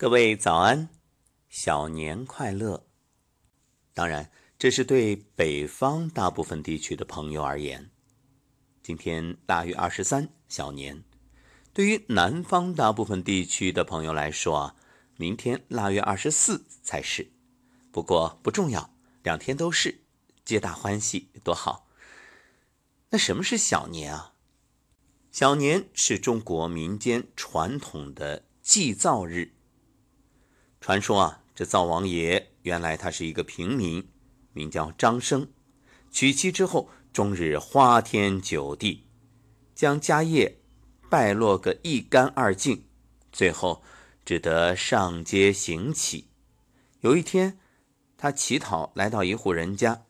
[0.00, 0.88] 各位早安，
[1.50, 2.86] 小年快乐！
[3.92, 7.90] 当然，这是对北方大部分地区的朋友而言。
[8.82, 11.04] 今天腊月二十三，小年。
[11.74, 14.74] 对于南方大部分地区的朋友来说，
[15.18, 17.30] 明天腊月二十四才是。
[17.92, 20.00] 不过不重要，两天都是，
[20.46, 21.86] 皆大欢喜，多好。
[23.10, 24.32] 那什么是小年啊？
[25.30, 29.52] 小年是中国民间传统的祭灶日。
[30.80, 34.08] 传说啊，这灶王爷原来他是一个平民，
[34.52, 35.52] 名叫张生。
[36.10, 39.06] 娶妻之后，终日花天酒地，
[39.74, 40.62] 将家业
[41.10, 42.88] 败落个一干二净，
[43.30, 43.82] 最后
[44.24, 46.30] 只得上街行乞。
[47.00, 47.58] 有一天，
[48.16, 50.06] 他乞讨来到一户人家，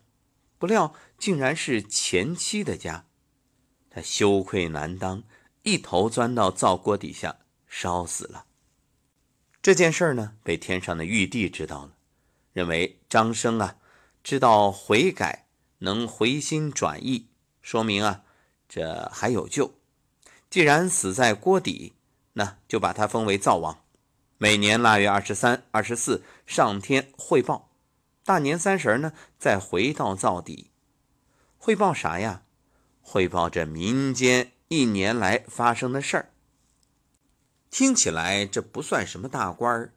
[0.56, 3.06] 不料竟然是前妻的家，
[3.90, 5.24] 他羞愧难当，
[5.64, 8.46] 一头钻到灶锅底下烧死了。
[9.62, 11.92] 这件事呢，被天上的玉帝知道了，
[12.54, 13.76] 认为张生啊，
[14.24, 15.46] 知道悔改，
[15.80, 17.26] 能回心转意，
[17.60, 18.22] 说明啊，
[18.66, 19.74] 这还有救。
[20.48, 21.92] 既然死在锅底，
[22.32, 23.84] 那就把他封为灶王，
[24.38, 27.70] 每年腊月二十三、二十四上天汇报，
[28.24, 30.70] 大年三十呢，再回到灶底，
[31.58, 32.44] 汇报啥呀？
[33.02, 36.30] 汇报这民间一年来发生的事儿。
[37.70, 39.94] 听起来这不算什么大官儿，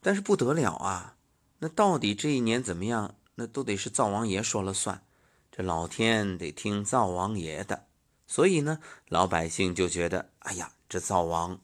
[0.00, 1.16] 但是不得了啊！
[1.58, 3.16] 那到底这一年怎么样？
[3.34, 5.02] 那都得是灶王爷说了算，
[5.50, 7.86] 这老天得听灶王爷的。
[8.26, 11.60] 所以呢，老百姓就觉得，哎呀，这灶王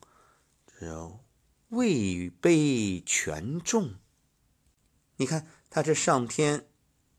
[0.78, 1.18] 这
[1.68, 3.94] 位卑权重。
[5.16, 6.66] 你看他这上天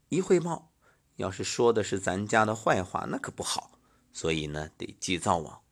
[0.10, 0.72] 一汇报，
[1.16, 3.80] 要是说的是咱家的坏话，那可不好。
[4.12, 5.63] 所以呢，得祭灶王。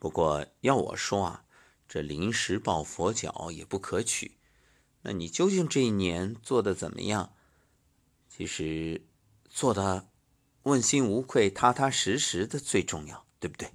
[0.00, 1.44] 不过要我说啊，
[1.86, 4.38] 这临时抱佛脚也不可取。
[5.02, 7.34] 那你究竟这一年做的怎么样？
[8.28, 9.06] 其实
[9.48, 10.08] 做的
[10.62, 13.72] 问心无愧、踏踏实实的最重要，对不对？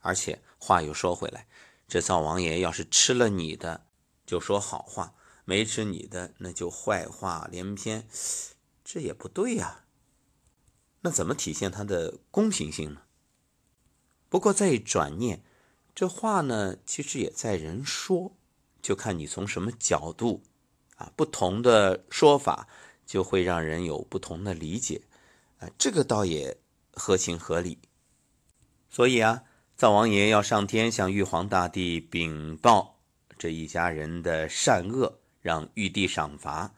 [0.00, 1.46] 而且话又说回来，
[1.86, 3.86] 这灶王爷要是吃了你的，
[4.26, 5.14] 就说好话；
[5.44, 8.08] 没吃你的，那就坏话连篇，
[8.84, 9.84] 这也不对呀。
[11.02, 13.02] 那怎么体现他的公平性呢？
[14.28, 15.42] 不过再一转念，
[15.94, 18.36] 这话呢，其实也在人说，
[18.82, 20.42] 就看你从什么角度，
[20.96, 22.68] 啊，不同的说法
[23.06, 25.00] 就会让人有不同的理解，
[25.58, 26.58] 啊，这个倒也
[26.92, 27.78] 合情合理。
[28.90, 29.44] 所以啊，
[29.76, 33.00] 灶王爷要上天向玉皇大帝禀报
[33.38, 36.74] 这一家人的善恶，让玉帝赏罚，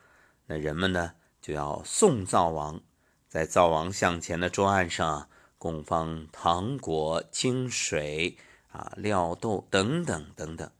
[0.46, 2.80] 那人们呢就要送灶王，
[3.28, 5.28] 在灶王向前的桌案上。
[5.60, 8.38] 供放糖果、清水
[8.68, 10.70] 啊、料豆等等等等。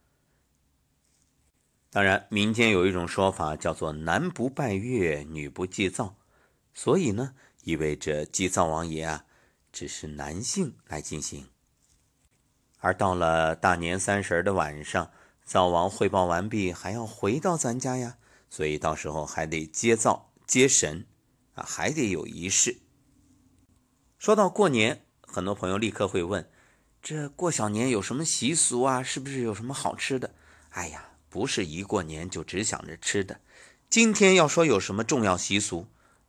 [1.90, 6.16] 当然，民间有一种说法叫做“男不拜月，女不祭灶”，
[6.72, 9.26] 所以呢，意味着祭灶王爷啊，
[9.70, 11.48] 只是男性来进行。
[12.78, 15.10] 而到了大年三十的晚上，
[15.44, 18.16] 灶王汇报完毕，还要回到咱家呀，
[18.48, 21.04] 所以到时候还得接灶、接神
[21.52, 22.78] 啊，还得有仪式。
[24.20, 26.46] 说到过年，很多朋友立刻会问：
[27.00, 29.02] 这过小年有什么习俗啊？
[29.02, 30.34] 是不是有什么好吃的？
[30.72, 33.40] 哎呀，不是一过年就只想着吃的。
[33.88, 35.86] 今天要说有什么重要习俗，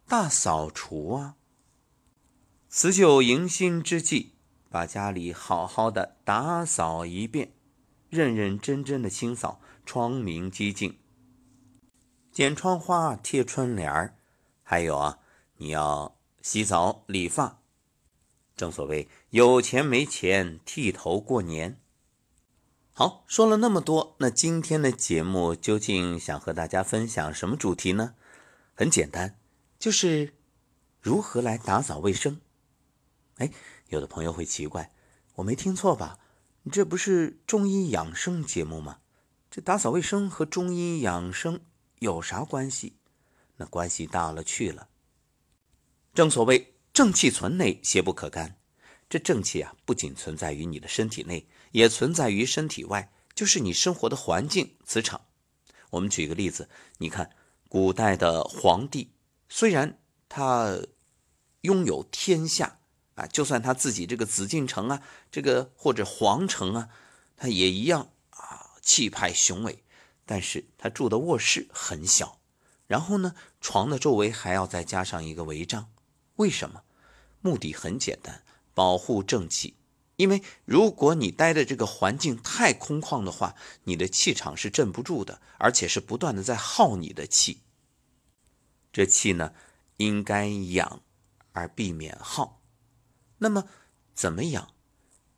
[0.07, 1.35] 大扫除啊！
[2.69, 4.35] 辞旧迎新之际，
[4.69, 7.51] 把家里好好的打扫一遍，
[8.07, 10.97] 认认真真的清扫，窗明几净，
[12.31, 14.15] 剪窗花，贴春联儿，
[14.63, 15.19] 还有啊，
[15.57, 17.60] 你要洗澡理发。
[18.61, 21.81] 正所谓有钱没钱剃头过年。
[22.91, 28.13] 好，说了那么多，那今天的节目究竟想和大家分享什么主题呢？
[28.75, 29.39] 很简单，
[29.79, 30.35] 就是
[31.01, 32.39] 如何来打扫卫生。
[33.37, 33.51] 哎，
[33.87, 34.91] 有的朋友会奇怪，
[35.37, 36.19] 我没听错吧？
[36.61, 38.99] 你这不是中医养生节目吗？
[39.49, 41.61] 这打扫卫生和中医养生
[41.97, 42.97] 有啥关系？
[43.57, 44.89] 那关系大了去了。
[46.13, 46.70] 正所谓。
[46.93, 48.57] 正气存内，邪不可干。
[49.09, 55.21] 这正气啊，不仅存在于你的身体内，也存在于身体外，就是你生活的环境磁场。
[55.91, 57.31] 我们举个例子，你看
[57.67, 59.11] 古代的皇帝，
[59.49, 59.99] 虽然
[60.29, 60.79] 他
[61.61, 62.79] 拥有天下
[63.15, 65.01] 啊，就算他自己这个紫禁城啊，
[65.31, 66.89] 这个或者皇城啊，
[67.35, 69.83] 他也一样啊，气派雄伟。
[70.25, 72.39] 但是他住的卧室很小，
[72.87, 75.89] 然后呢，床的周围还要再加上一个围帐。
[76.41, 76.83] 为什么？
[77.41, 78.43] 目的很简单，
[78.73, 79.75] 保护正气。
[80.15, 87.61] 因为如果你待的这个环境太空旷的话，你的气场是镇不住的，而且是不断的在耗你的气。
[88.91, 89.53] 这气呢，
[89.97, 91.01] 应该养
[91.53, 92.59] 而避免耗。
[93.37, 93.67] 那么
[94.15, 94.73] 怎么养？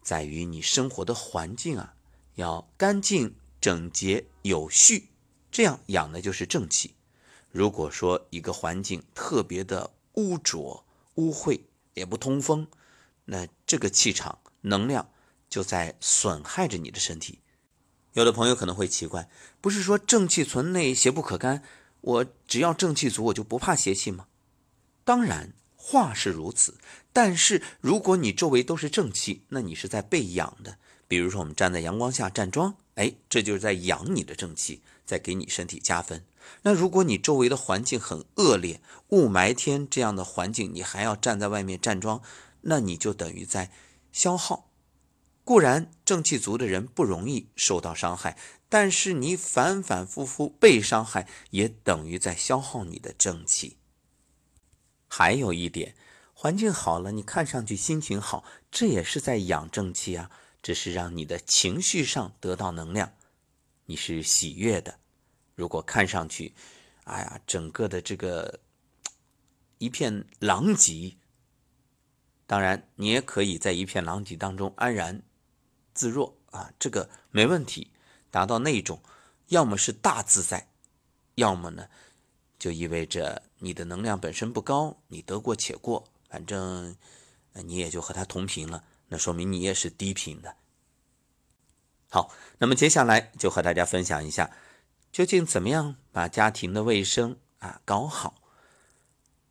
[0.02, 1.96] 在于你生活的环境啊，
[2.36, 5.10] 要干净、整洁、有序，
[5.52, 6.96] 这样养的就是正气。
[7.52, 10.84] 如果说一个环境特别的污浊、
[11.16, 11.62] 污秽，
[11.94, 12.68] 也不通风，
[13.26, 14.40] 那这个气场。
[14.66, 15.10] 能量
[15.50, 17.40] 就在损害着你的身体。
[18.14, 19.30] 有的朋友可能会奇怪，
[19.60, 21.64] 不是说正气存内，邪不可干，
[22.00, 24.28] 我只要正气足，我就不怕邪气吗？
[25.04, 26.76] 当然，话是如此。
[27.12, 30.78] 但是如果你周围都是正气，那你是在被养的。
[31.10, 36.24] 比如说，我们站在阳光下站桩，哎，这就是在养你的正气，在给你身体加分。
[36.64, 42.22] 那如果你周围的环境很恶劣，雾霾天这样的环境，你还要站在外面站桩，
[42.62, 43.72] 那你就等于在。
[44.12, 44.70] 消耗
[45.44, 48.38] 固然正气足的人不容易受到伤害，
[48.70, 53.78] 但是你反反复复被伤害，也等于在消耗你的正气。
[55.08, 55.96] 还有一点，
[56.34, 60.30] 环境好了，你看上去心情好，这也是在养正气啊，
[60.62, 63.14] 这是让你的情绪上得到能量，
[63.88, 65.00] 你是喜悦的。
[65.56, 66.54] 如果看上去，
[67.04, 68.60] 哎呀，整个的这个
[69.78, 71.16] 一片狼藉。
[72.46, 75.22] 当然，你也可以在一片狼藉当中安然
[75.94, 77.92] 自若啊，这个没问题，
[78.30, 79.02] 达到那种，
[79.48, 80.68] 要么是大自在，
[81.36, 81.88] 要么呢，
[82.60, 86.96] 就意味着你的能量本身不高，你得过且过，反正
[87.54, 90.56] 你也就和他同频了，那说明你也是低频的。
[92.10, 92.30] 好，
[92.60, 94.52] 那么接下来就和大家分享一下，
[95.14, 98.42] 究竟怎么样把家庭的卫生啊搞好。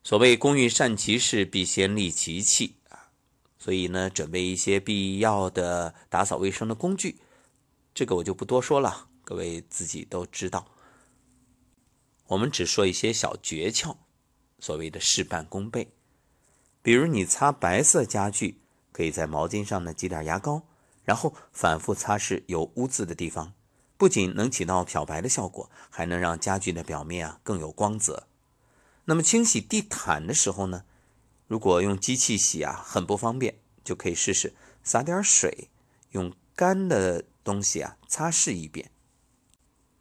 [0.02, 2.74] 所谓“工欲善其事，必先利其器”。
[2.90, 3.08] 啊
[3.58, 7.20] 所以呢，准备一些必要的打扫卫生的工具，
[7.94, 10.66] 这个我就不多说了，各位自己都知道。
[12.26, 13.96] 我们只说一些小诀窍，
[14.58, 15.92] 所谓的事半功倍。
[16.82, 18.60] 比如你擦白色家具，
[18.90, 20.66] 可以在毛巾上呢挤点牙膏，
[21.04, 23.52] 然后反复擦拭有污渍的地方，
[24.02, 28.26] 不仅能起到漂白的效果，还能让家具的表面啊更有光泽。
[29.04, 30.82] 那么清洗地毯的时候呢？
[31.46, 35.70] 如果用机器洗啊，很不方便，就可以试试撒点水，
[36.10, 38.90] 用干的东西啊擦拭一遍，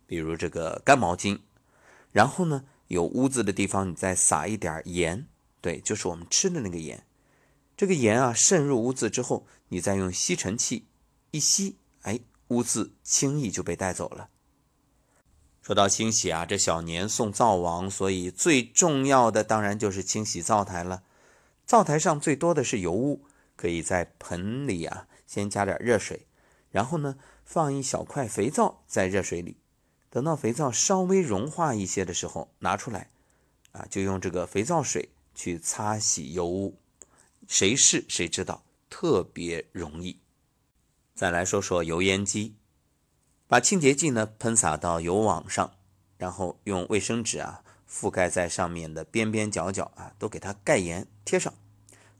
[0.07, 1.41] 比如这个干毛巾。
[2.11, 5.27] 然后呢，有污渍的地方你再撒一点盐，
[5.61, 7.05] 对，就是我们吃的那个盐。
[7.77, 10.87] 这个盐啊渗入污渍之后，你再用吸尘器
[11.29, 11.77] 一吸，
[12.51, 14.29] 污渍轻易就被带走了。
[15.61, 21.03] 说到清洗啊，这小年送灶王，所以最重要的当然就是清洗灶台了。
[21.65, 23.23] 灶台上最多的是油污，
[23.55, 26.27] 可以在盆里啊先加点热水，
[26.71, 27.15] 然后呢
[27.45, 29.55] 放一小块肥皂在热水里，
[30.09, 33.09] 等到肥皂稍微融化一些的时候拿出来，
[33.71, 36.77] 啊就用这个肥皂水去擦洗油污，
[37.47, 40.19] 谁试谁知道，特别容易。
[41.13, 42.55] 再来说说油烟机，
[43.47, 45.75] 把清洁剂呢喷洒到油网上，
[46.17, 47.63] 然后用卫生纸啊。
[47.93, 51.53] 覆盖在上面的边边角角啊，都给它盖严贴上。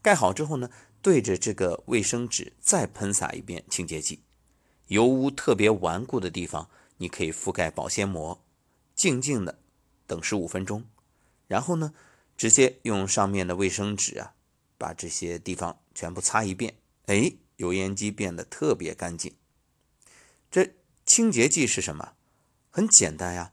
[0.02, 0.68] 盖好之后呢，
[1.00, 4.20] 对着这个卫生纸再喷洒一遍清洁剂。
[4.88, 6.68] 油污特别顽固的地方，
[6.98, 8.38] 你可以覆盖保鲜膜，
[8.94, 9.60] 静静的
[10.06, 10.84] 等十五分钟。
[11.46, 11.94] 然后呢，
[12.36, 14.34] 直接用上面的卫生纸啊，
[14.76, 16.74] 把这些地方全部擦一遍。
[17.06, 19.36] 哎，油烟机变得特别干净。
[20.50, 20.74] 这
[21.06, 22.14] 清洁剂是什么？
[22.70, 23.52] 很简单呀。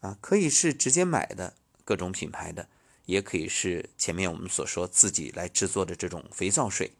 [0.00, 2.68] 啊，可以是直接买的各种品牌的，
[3.06, 6.92] 也可以是前面我们所说自己来制作的这种肥皂水。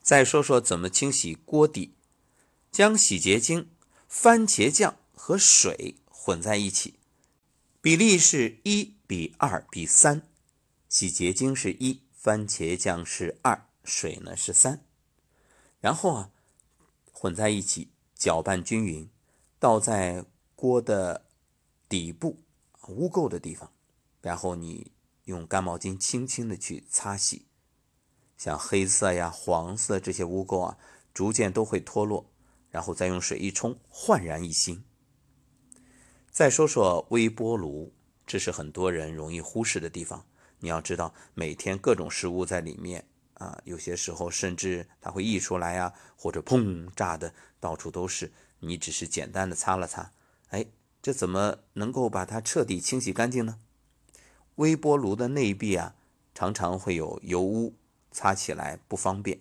[0.00, 1.92] 再说说怎么清洗锅底，
[2.72, 3.68] 将洗洁精、
[4.08, 6.94] 番茄酱和水混在一起，
[7.82, 10.22] 比例是一比二比三，
[10.88, 14.84] 洗洁精是一，番茄酱是二，水呢是三，
[15.80, 16.30] 然后啊
[17.12, 19.08] 混在一起搅拌均匀，
[19.58, 20.24] 倒在。
[20.60, 21.24] 锅的
[21.88, 22.42] 底部
[22.88, 23.72] 污垢的地方，
[24.20, 24.92] 然后你
[25.24, 27.46] 用干毛巾轻轻的去擦洗，
[28.36, 30.78] 像黑色呀、黄色这些污垢啊，
[31.14, 32.30] 逐渐都会脱落，
[32.68, 34.84] 然后再用水一冲，焕然一新。
[36.30, 37.94] 再说说微波炉，
[38.26, 40.26] 这是很多人容易忽视的地方。
[40.58, 43.08] 你要知道，每天各种食物在里面
[43.40, 50.12] 啊，有些时候甚至它会溢出来呀，或者砰炸的到处都是，你只是简单的擦了擦。
[50.50, 50.66] 哎，
[51.00, 53.58] 这怎么能够把它彻底清洗干净呢？
[54.56, 55.94] 微波炉的内壁啊，
[56.34, 57.74] 常常会有油污，
[58.12, 59.40] 擦起来不方便。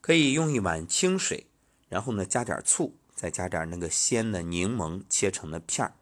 [0.00, 1.46] 可以用一碗清水，
[1.90, 5.92] 然后呢加点醋，再加点那个鲜的柠檬切成的片儿，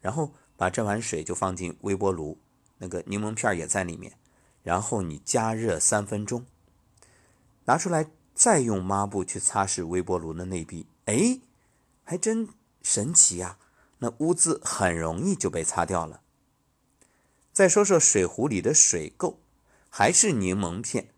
[0.00, 2.38] 然后把这碗水就放进微波炉，
[2.78, 4.16] 那个柠檬片也在里面，
[4.62, 6.46] 然后你加热三分钟，
[7.72, 11.40] 拿出来再用抹布去擦拭微波炉的内壁，哎，
[12.04, 12.50] 还真
[12.82, 13.56] 神奇呀！
[14.00, 16.20] 那污渍很容易就被擦掉了。
[17.50, 19.36] 再说说水壶里的水垢，
[19.88, 21.08] 还是柠檬片，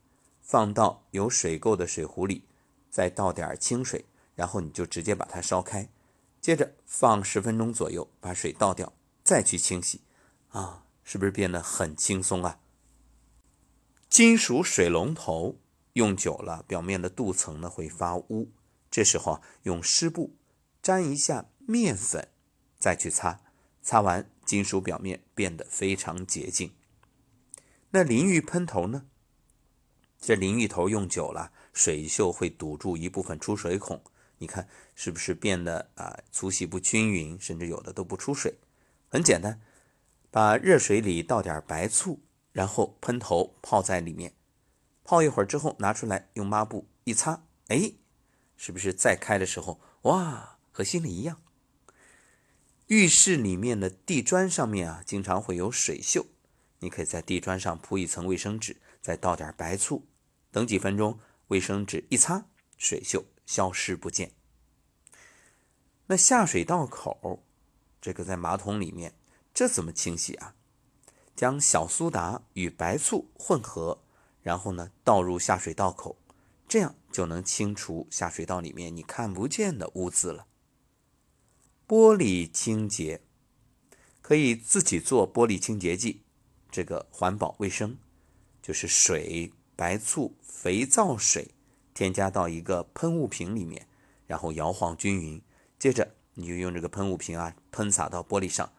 [0.41, 2.45] 放到有水垢的水壶里，
[2.89, 4.05] 再倒点清水，
[4.37, 5.89] 然后你就直接把它烧开，
[6.41, 8.93] 接着放十分钟左右，把水倒掉，
[9.25, 10.03] 再去清洗，
[10.51, 12.61] 啊，是不是变得很轻松啊？
[14.09, 15.57] 金属水龙头
[15.95, 18.53] 用久了，表面的镀层呢会发污，
[18.91, 20.37] 这时候用湿布
[20.81, 22.29] 沾一下面粉，
[22.79, 23.41] 再去擦，
[23.83, 24.31] 擦完。
[24.45, 26.75] 金属表面变得非常洁净。
[27.93, 29.07] 那淋浴喷头呢？
[30.21, 34.03] 这淋浴头用久了，水锈会堵住一部分出水孔，
[34.37, 38.59] 你看是不是变得啊粗细不均匀，甚至有的都不出水？
[39.09, 39.63] 很简单，
[40.31, 42.21] 把热水里倒点白醋，
[42.53, 44.35] 然后喷头泡在里面，
[45.05, 47.93] 泡一会儿之后拿出来，用抹布一擦，哎，
[48.57, 51.41] 是不是再开的时候，哇，和新的一样？
[52.87, 56.27] 浴室里面的地砖上面啊，经常会有水锈，
[56.81, 60.07] 你可以在地砖上铺一层卫生纸，再倒点白醋，
[60.51, 61.19] 等几分钟，
[61.49, 62.47] 卫生纸一擦，
[62.77, 64.33] 水锈消失不见。
[66.07, 67.43] 那下水道口，
[68.01, 69.15] 这个在马桶里面，
[69.55, 70.55] 这怎么清洗啊？
[71.35, 74.04] 将小苏打与白醋混合，
[74.45, 76.17] 然后呢倒入下水道口，
[76.69, 80.47] 这样就能清除下水道里面你看不见的污渍了。
[81.89, 83.23] 玻璃清洁
[84.23, 86.23] 可以自己做玻璃清洁剂，
[86.71, 87.97] 这个环保卫生，
[88.63, 91.51] 就是水、白醋、肥皂水
[91.93, 93.89] 添加到一个喷雾瓶里面，
[94.27, 95.43] 然后摇晃均匀，
[95.79, 98.73] 接着你就用这个喷雾瓶啊喷洒到玻璃上，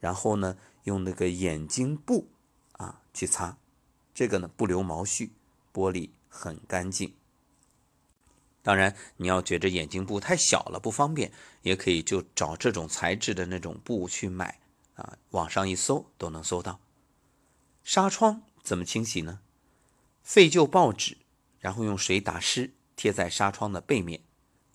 [0.00, 2.28] 然后呢用那个眼睛布
[2.72, 3.58] 啊去擦，
[4.14, 5.30] 这个呢不留毛絮，
[5.72, 7.14] 玻璃很干净。
[8.62, 14.60] 当然，你要觉着眼镜布太小了不方便，也可以就找这种材质的那种布去买
[14.94, 16.78] 啊，网上一搜都能搜到。
[17.82, 19.40] 纱窗怎么清洗呢？
[20.22, 21.16] 废旧报纸，
[21.58, 24.20] 然后用水打湿，贴在纱窗的背面，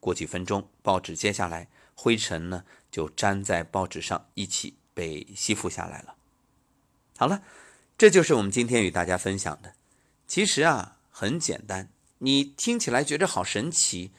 [0.02, 6.18] 过几分钟，报纸揭下来，灰尘呢就粘在报纸上，一起被吸附下来了。
[7.18, 7.42] 好了，
[7.98, 9.74] 这就是我们今天与大家分享的。
[10.28, 11.90] 其实啊，很简单。
[12.20, 14.12] 你听起来觉着好神奇，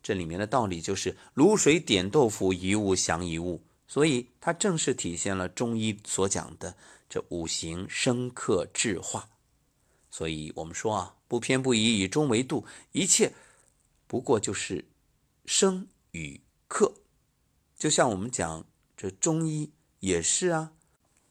[0.00, 6.76] 这里面的道理就是卤水点豆腐，一物降一物，所以它正是体现了中医所讲的
[7.08, 9.28] 这五行生克制化。
[10.12, 13.32] 所以我们说啊，不偏不倚，以中为度，一切
[14.06, 14.84] 不过就是
[15.44, 16.94] 生与克。
[17.76, 18.64] 就像我们讲
[18.96, 20.72] 这中医也是啊，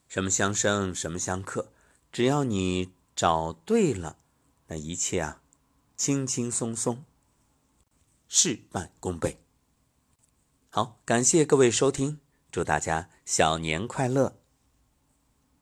[0.10, 1.72] 什么相生，什么相克，
[2.14, 4.18] 只要你找对了，
[4.68, 5.42] 那一切啊。
[5.96, 7.04] 轻轻松松，
[8.28, 9.40] 事半功倍。
[10.70, 12.20] 好，感谢各位收听，
[12.52, 14.38] 祝大家小年快乐！